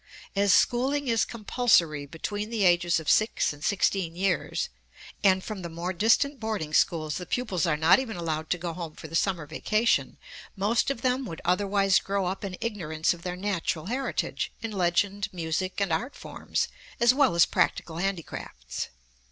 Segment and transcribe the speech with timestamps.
[0.35, 4.69] As schooling is compulsory between the ages of six and sixteen years,
[5.23, 8.73] and from the more distant boarding schools the pupils are not even allowed to go
[8.73, 10.17] home for the summer vacation,
[10.55, 15.27] most of them would otherwise grow up in ignorance of their natural heritage, in legend,
[15.31, 16.67] music, and art forms
[16.99, 18.87] as well as practical handicrafts.